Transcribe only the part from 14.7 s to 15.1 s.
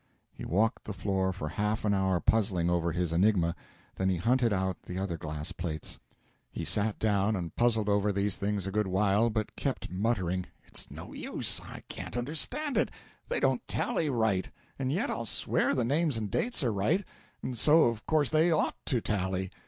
and